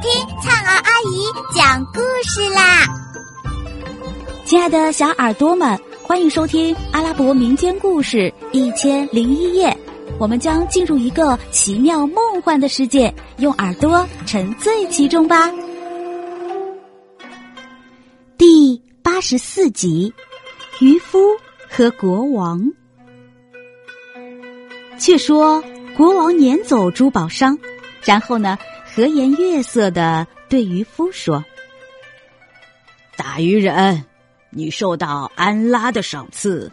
[0.00, 2.86] 听灿儿阿姨讲故事啦！
[4.46, 9.76] 亲爱的小耳朵们，欢迎收听阿拉伯民间故事一千零一夜。
[10.18, 15.50] 我们将进入一个奇妙梦幻的世界，用耳朵沉醉其中吧。
[18.38, 20.10] 第八十四集：
[20.80, 21.18] 渔夫
[21.68, 22.62] 和国王。
[24.98, 25.62] 却说
[25.94, 27.58] 国王撵走珠宝商，
[28.02, 28.56] 然后呢？
[28.94, 31.44] 和颜悦色的对渔夫说
[33.16, 34.04] ：“大渔人，
[34.50, 36.70] 你受到安拉的赏赐，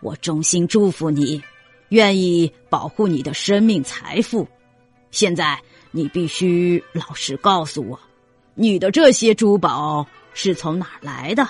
[0.00, 1.40] 我衷心祝福你，
[1.90, 4.48] 愿意保护你的生命财富。
[5.12, 5.60] 现在
[5.92, 7.98] 你必须老实告诉我，
[8.54, 11.48] 你的这些珠宝是从哪儿来的？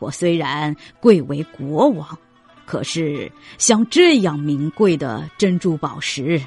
[0.00, 2.18] 我虽然贵为国王，
[2.66, 6.42] 可是像这样名贵的珍珠宝石，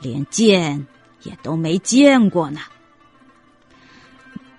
[0.00, 0.86] 连见。”
[1.22, 2.60] 也都没见过呢，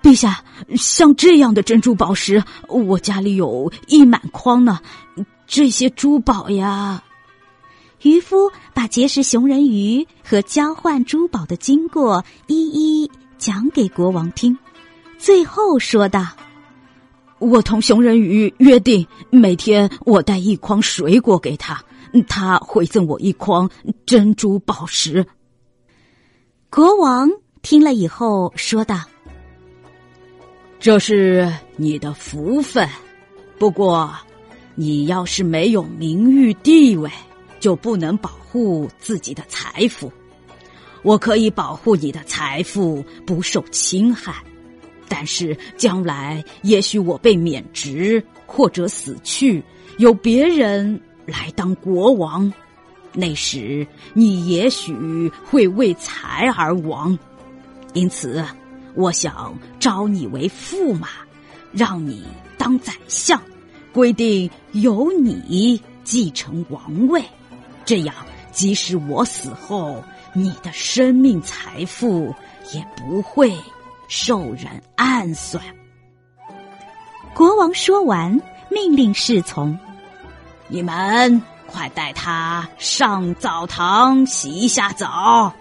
[0.01, 0.43] 陛下，
[0.75, 4.79] 像这样的珍珠宝石，我家里有一满筐呢。
[5.47, 7.03] 这些珠宝呀，
[8.03, 14.55] 渔夫把结识熊人鱼和交换珠宝的经过一一讲给国王听，
[15.17, 16.27] 最后说道
[17.39, 21.83] ：“我同熊人鱼约定，每天我带一筐水果给他，
[22.27, 23.67] 他会赠我一筐
[24.05, 25.25] 珍珠宝石。”
[26.79, 27.29] 国王
[27.61, 29.01] 听了以后说道
[30.79, 32.87] ：“这是你的福分，
[33.57, 34.09] 不过，
[34.75, 37.11] 你要是没有名誉地位，
[37.59, 40.09] 就不能保护自己的财富。
[41.01, 44.33] 我可以保护你的财富不受侵害，
[45.09, 49.61] 但是将来也许我被免职或者死去，
[49.97, 52.49] 由别人来当国王。”
[53.13, 57.17] 那时你也许会为财而亡，
[57.93, 58.45] 因此
[58.95, 61.07] 我想招你为驸马，
[61.71, 62.23] 让你
[62.57, 63.41] 当宰相，
[63.91, 67.23] 规定由你继承王位。
[67.85, 68.13] 这样，
[68.51, 72.33] 即使我死后，你的生命财富
[72.73, 73.51] 也不会
[74.07, 75.63] 受人暗算。
[77.33, 78.39] 国王说完，
[78.69, 79.77] 命令侍从
[80.69, 85.53] ：“你们。”快带他上澡堂洗一下澡。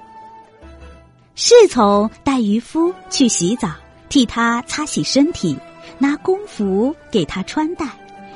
[1.37, 3.71] 侍从带渔夫去洗澡，
[4.09, 5.57] 替他擦洗身体，
[5.99, 7.87] 拿公服给他穿戴，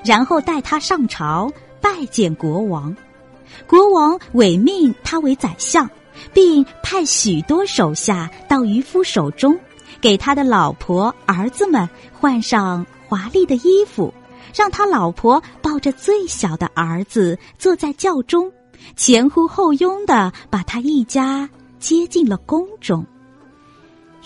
[0.04, 1.50] 然后带他上朝
[1.80, 2.94] 拜见国王。
[3.66, 5.90] 国王委命他为宰相，
[6.32, 9.58] 并派许多手下到渔夫手中，
[10.00, 14.14] 给他的老婆儿子们换上华丽的衣服。
[14.54, 18.50] 让他老婆抱着最小的儿子坐在轿中，
[18.96, 21.48] 前呼后拥的把他一家
[21.78, 23.04] 接进了宫中。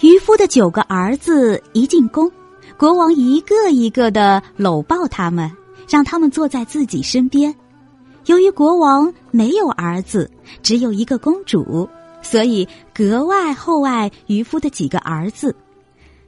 [0.03, 2.31] 渔夫的九个儿子一进宫，
[2.77, 5.51] 国王一个一个的搂抱他们，
[5.89, 7.55] 让他们坐在自己身边。
[8.27, 10.31] 由于国王没有儿子，
[10.63, 11.89] 只有一个公主，
[12.21, 15.55] 所以格外厚爱渔夫的几个儿子。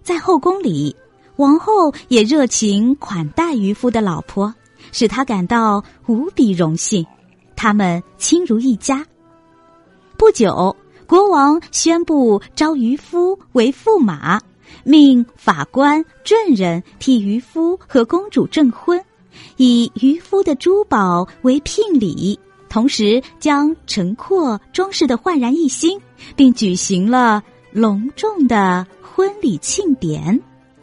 [0.02, 0.94] 在后宫里。
[1.38, 4.52] 王后也热情款待渔夫的老婆，
[4.90, 7.06] 使他感到无比荣幸。
[7.54, 9.06] 他们亲如一家。
[10.16, 10.76] 不久，
[11.06, 14.40] 国王宣布招渔夫为驸马，
[14.82, 19.00] 命法官、证人替渔夫和公主证婚，
[19.58, 22.36] 以渔夫的珠宝为聘礼，
[22.68, 26.00] 同时将陈阔装饰的焕然一新，
[26.34, 30.42] 并举行了隆重的婚礼庆典。